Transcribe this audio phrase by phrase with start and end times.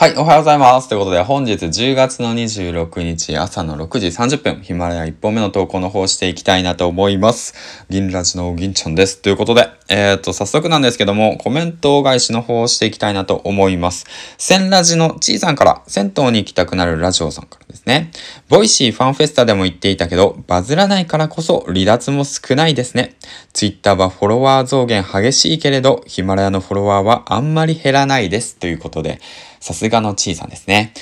[0.00, 0.88] はい、おはようございます。
[0.88, 7.84] ということで、本日10月の26日朝の6時30分、ヒマラヤ1本目の投稿の方をしていきたいなと思います。
[7.90, 9.20] 銀ラジの銀ちゃんです。
[9.20, 14.06] ということで、えっ、ー、と、早速なんですけども、コメント返しの方をしていきたいなと思います。
[14.38, 18.12] 銭ラジのちいさんから、銭湯に行きたくなるラジオさんからですね。
[18.48, 23.16] ボイシーファンフェスタでも言っていたけど、バズらないからこそ離脱も少ないですね。
[23.52, 28.56] ツイッターはフォロワー増減激しいけれど、ヒマラヤのフォロワーはあんまり減らないです。
[28.58, 29.20] ということで、
[29.58, 30.94] さすがのちいさんですね。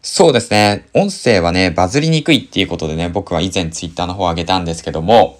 [0.00, 0.86] そうですね。
[0.94, 5.37] 音声はね、バズりにくいっていうことでね、僕は以前ツイッターの方を上げたんですけども、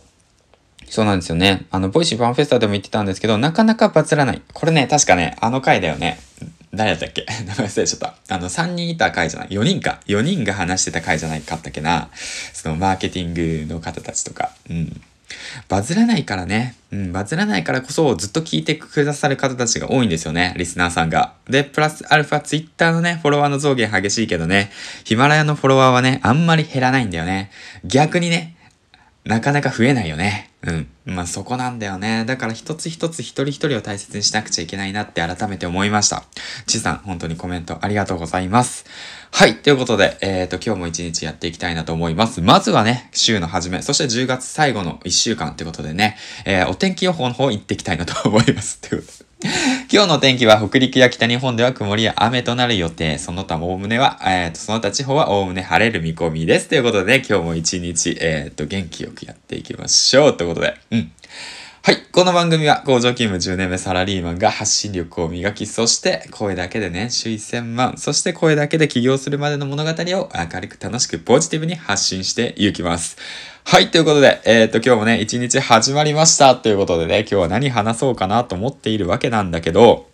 [0.90, 1.66] そうなんですよね。
[1.70, 4.42] あの、ボイシーファンフェスタでも言ってたんですけど、なかなかバズらない。
[4.52, 6.18] これね、確かね、あの回だよね。
[6.74, 7.24] 誰だったっけ？
[7.46, 8.34] 名前忘れちゃった。
[8.34, 10.00] あの、3人いた回じゃない ?4 人か。
[10.06, 12.08] 4人が話してた回じゃないかったっけな。
[12.52, 13.34] その、マーケティン
[13.66, 14.50] グの方たちとか。
[14.70, 15.00] うん。
[15.68, 16.74] バズらないからね。
[16.90, 20.54] うん、バズらないからこそずっと聞いてくださる方たちが多いんですよね。
[20.56, 21.34] リスナーさんが。
[21.48, 24.70] で、プラスアルファツイッターのね、フォロワーの増減激しいけどね、
[25.04, 27.50] ヒマラヤのフォロワーはね、あんまり減らないんだよね。
[27.84, 28.56] 逆にね、
[29.24, 30.47] なかなか増えないよね。
[30.62, 30.88] うん。
[31.04, 32.24] まあそこなんだよね。
[32.24, 36.24] だから一つ一つ一人一人を大切にしなくちゃいけないなって改めて思いました。
[36.66, 38.84] ちさん、本当にコメントありがとうございます。
[39.30, 39.56] はい。
[39.58, 42.40] ということで、えっ、ー、と、今日も一日やっていきたいなと思います。
[42.40, 48.80] まずはね、週の初め、そして10月最後の1週間ってことでね、えー、お天気予報の方行っていきたいなと思います。
[48.80, 49.27] ということで。
[49.92, 53.18] 今日の天気は北陸や北日本では曇りや雨となる予定。
[53.18, 56.68] その他おおむねは、え、ー、と、その他地方はおおむね晴れる見込みです。
[56.68, 60.36] ということで、今日も一日、え、ー、と、元気よくやっていきましょう。
[60.36, 61.12] ということで、うん。
[61.88, 62.02] はい。
[62.12, 73.16] この番組は工場勤務10年目サラリーマンが発信力を磨き、そして声だけで年収1000万、そして声だけで起業するまでの物語を明るく楽しくポジティブに発信していきます。
[73.64, 73.90] はい。
[73.90, 76.56] ということで、えっ、ー、と、今日もね、一日始まりました。
[76.56, 80.10] ということでね、今日は何話そうかなと思っているわけなんだけど、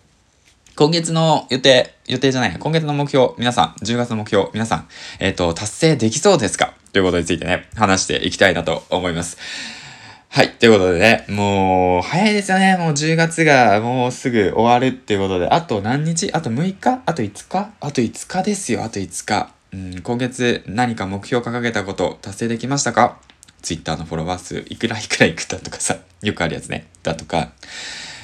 [0.77, 4.87] 今月の予定、予定じゃない、今月の目標、皆さん、10月の目標、皆さん、
[5.19, 6.73] えっ、ー、と、達成できそうですか？
[6.93, 9.84] ということについてね、話していきたいなと思います。
[10.29, 10.51] はい。
[10.51, 12.75] ということでね、もう、早いですよね。
[12.77, 16.29] もう10月がもうすぐ終わるっていうことで、あと何日？
[16.33, 17.01] あと6日？
[17.05, 17.71] あと5日？
[17.79, 18.83] あと5日ですよ。
[18.83, 19.49] あと5日。
[19.73, 23.17] うん、今月何か目標掲げたこと達成できましたか
[23.61, 26.87] ?Twitter のフォロワー数いくらいくらいくだとかさ、よくあるやつね。
[27.03, 27.51] だとか。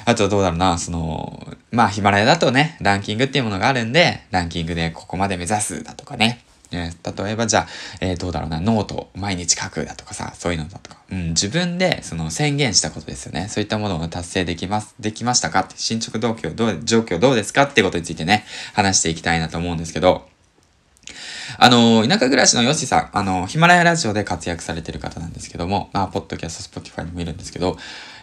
[0.04, 6.44] あとどうだろうな、その、まあヒマラヤだとね、ランキングっていうものがあるんで、ランキングでここまで目指すだとかね。
[6.72, 7.66] ね、例えばじゃあ、
[8.00, 13.48] えー、どうだろうな、ノート毎日書くだとかさ、そういうのだとか、うん、自分でその宣言したことですよね。
[13.48, 15.60] そういったものを達成できます、できましたか？
[15.60, 18.44] って、進捗動機をどう、状況どうですかってことについてね、
[18.74, 20.28] 話していきたいなと思うんですけど、
[21.58, 27.76] あの、田舎暮らしのヨシさん、あの、ヒマラヤラジオで活躍されてる方なんですけども、まあ、ポッドキャスト、スポティファイにもいるんですけど、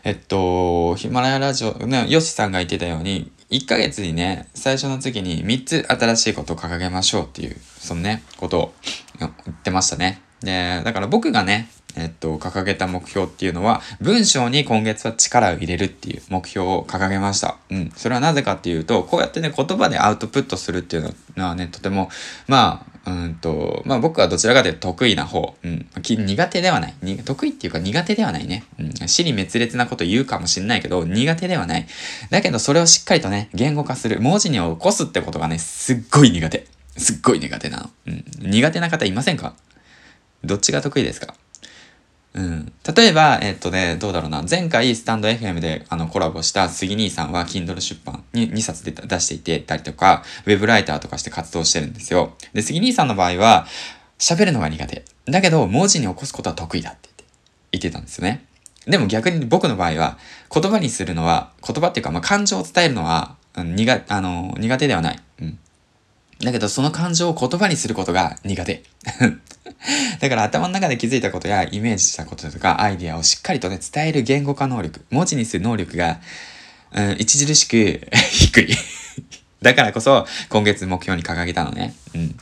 [0.03, 8.73] えっと、ヒマラヤラジオ、ね、ヨシさんが言ってたように、1ヶ月にね、最初の時に3つ新しいことを掲げましょうっていう、そのね、ことを
[9.19, 10.21] 言ってましたね。
[10.41, 17.57] で、だから僕がね、えっと、掲げた目標っていうのは、文章に今月は力を入れるっていう目標を掲げました。
[17.71, 17.91] うん。
[17.95, 22.09] それはなぜかっていうと、こうやってね、言葉でアウトプットするっていうのはね、とても、
[22.47, 25.55] まあ、うんと、まあ僕はどちらかというと得意な方。
[25.63, 25.87] うん。
[25.95, 26.93] 苦手ではない。
[27.25, 28.65] 得意っていうか苦手ではないね。
[28.77, 29.07] うん。
[29.07, 31.87] 死に滅裂なこと言うかもしんないけど、苦手ではない。
[32.29, 34.19] だけどそれをしっかりとね、言語化する。
[34.21, 36.67] 文字に起こすってことがね、すっごい苦手。
[36.97, 37.89] すっごい苦手なの。
[38.07, 38.23] うん。
[38.39, 39.55] 苦手な方いませんか？
[40.43, 41.33] どっちが得意ですか？
[42.39, 42.71] うん。
[42.95, 44.43] 例えば、えっとね、どうだろうな。
[44.49, 52.33] 前回、スタンド FM であのコラボした杉兄さんは、Kindle 出版に2冊で出していてたりとか、ウェブライターとかして活動してるんですよ。
[52.53, 53.67] で、杉兄さんの場合は、
[54.17, 55.03] 喋るのが苦手。
[55.25, 57.09] だけど、文字に起こすことは得意だって
[57.73, 58.45] 言って、たんですよね。
[58.85, 60.17] でも逆に僕の場合は、
[60.53, 65.19] 言葉にするのは、言葉っていうか、まあ、感情を伝えるのは、苦、あの、苦手ではない。
[66.43, 68.83] だけど、その感情を言葉にすることが苦手。
[70.19, 76.19] だから頭の中で気づいたことやイメージしたこととかアイディアをしっかりとね、伝える言語化能力、文字にする能力が、
[76.93, 78.01] うん、著しく
[78.31, 78.77] 低い
[79.61, 81.93] だからこそ、今月目標に掲げたのね。
[82.15, 82.37] うん。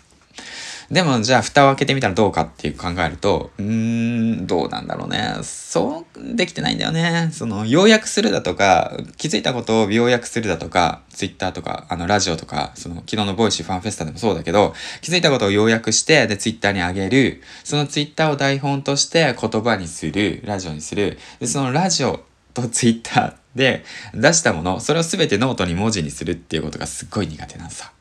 [0.92, 5.36] でもじゃあ蓋を開けてみたらどうかっていう考えると、うーん、どうなんだろうね。
[5.44, 7.30] そうできてないんだよね。
[7.34, 22.24] その、要約するだとか、気づいたことを要約するだとか、ツイッターとか、あの、ラジオとか、その、昨日のボイシーファンフェスタでもそうだけど、気づいたことを要約して、で、ツイッターに上げる、そのツイッターを台本として言葉にする、ラジオにする、で、そのラジオ
[22.54, 23.84] とツイッターで
[24.16, 27.92] 出したもの、それを全てノートに文字にするっていうことがすっごい苦手なんさ。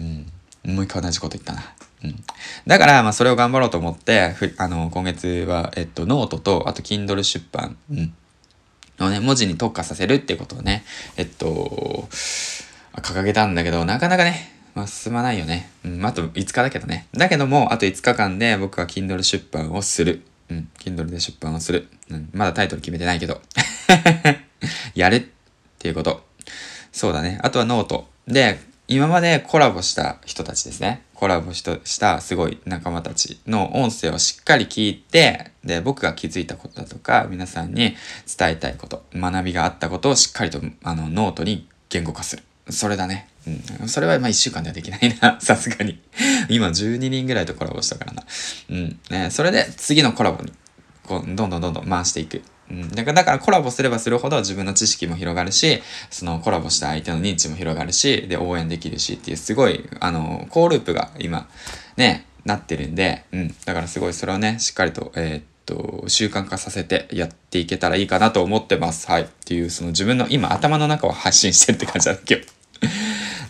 [0.00, 0.26] うん。
[0.66, 1.62] もう一回同じこと言ったな。
[2.04, 2.24] うん。
[2.66, 8.14] だから、まあ、それを頑張ろうと思って、あの、今月は、えっと、ノートと、あと、Kindle 出版、うん。
[8.98, 10.84] のね、文字に特化させるっていうことをね、
[11.16, 12.08] えっと、
[12.94, 15.70] 掲げたんだけど、なかなかね、まあ進まないよね。
[15.84, 17.06] うん、あと5日だけどね。
[17.12, 20.22] だけども、あと5日間で僕は Kindle 出版をする。
[20.48, 21.88] うん、Kindle で出版をする。
[22.10, 23.40] うん、まだタイトル決めてないけど。
[24.94, 25.24] やるっ
[25.78, 26.24] ていうこと。
[26.92, 27.38] そうだね。
[27.42, 28.08] あとはノート。
[28.26, 31.02] で、今までコラボした人たちですね。
[31.14, 31.62] コラボし
[31.98, 37.96] たすごい仲間たちの音声をしっかり聞いて、で、僕が気づいたことだとか、皆さんに
[38.38, 42.44] 伝えたいこと、学びがあったことをしっかりとあのノートに言語化する。
[42.70, 43.28] それだね。
[43.80, 43.88] うん。
[43.88, 45.38] それはまあ一週間ではできないな。
[45.42, 46.00] さすがに。
[46.48, 48.24] 今12人ぐらいとコラボしたからな。
[48.70, 49.00] うん。
[49.10, 50.52] ね、それで次のコラボに、
[51.04, 52.42] こう、どんどんどんどん回していく。
[52.70, 61.48] うん、だからコラボすればするほど自分の知識も広がるし、そのコラボした相手の認知も広がるし、で、応援できるしっていうすごい、あの、好ループが今、
[61.96, 63.54] ね、なってるんで、うん。
[63.64, 69.10] だからすごいそれをね、しっかりと、えー、っと、習慣化させてやっていけたらいいかなと思ってます。
[69.10, 69.22] はい。
[69.22, 72.55] っていう、その自分の今頭の中を発信してるって感じだけど。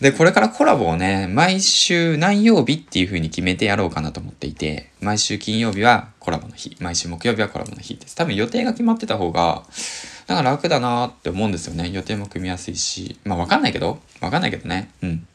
[0.01, 8.15] で、これからコラボをね、毎週何曜日っていう風に決めてやろうかなと思っていて、毎週金曜日はコラボの日、毎週木曜日はコラボの日です。
[8.15, 9.63] 多分予定が決まってた方が、
[10.27, 11.89] なんか楽だなって思うんですよね。
[11.89, 13.19] 予定も組みやすいし。
[13.23, 14.91] まあわかんないけど、わかんないけどね。
[15.01, 15.27] うん。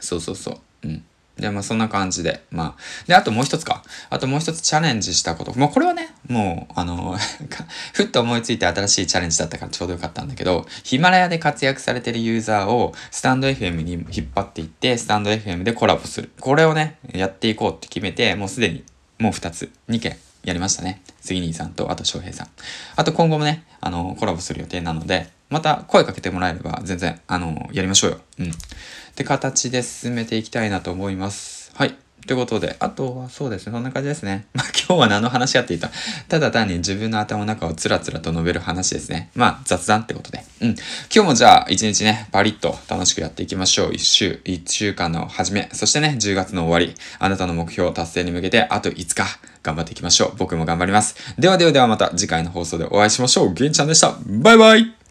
[0.00, 0.88] そうそうそう。
[0.88, 1.04] うん。
[1.38, 2.44] で、まあそんな感じで。
[2.50, 3.06] まあ。
[3.06, 3.82] で、あともう一つか。
[4.08, 5.58] あともう一つチャレンジしたこと。
[5.58, 7.16] もうこれはね、もう、あの、
[7.92, 16.30] ふっと思いついて新しいチャレンジだったからちょうどよかったんだけど、ヒマラヤで活躍されてるユーザーをスタンド FM に引っ張っていって、スタンド FM でコラボする。
[16.38, 18.84] これをね、やっていこうって決めて、もうすでに
[19.18, 21.02] もう二つ、二件やりましたね。
[21.20, 22.48] 杉兄さんと、あと翔平さん。
[22.96, 28.20] あと今後もね、あの、コラボする予定なので、また声かけてもらえれば全然、あの、やりましょうよ。
[28.40, 28.50] うん。
[28.50, 28.54] っ
[29.14, 31.70] て形で進めていきたいなと思います。
[31.74, 31.96] はい。
[32.26, 34.46] ということで、あとはそうですね、そんな感じですね。
[34.54, 35.90] まあ今日は何の話やっていた？
[36.26, 39.28] ただ単に自分の頭の中をつらつらと述べる話ですね。
[39.34, 40.42] まあ雑談ってことで。
[40.60, 40.68] うん。
[40.70, 40.76] 今
[41.10, 43.94] 日もじゃあ一日ね、パリッと楽しくやっていきましょう。
[43.94, 50.32] 一週、一週間の始め、そしてね、10月の終わり、あなたの目標達成に向けてあと5日、頑張っていきましょう。
[50.36, 51.16] 僕も頑張ります。
[51.40, 53.54] ではではではまた次回の放送でお会いしましょう。
[53.54, 54.14] げんちゃんでした。
[54.26, 55.03] バイバイ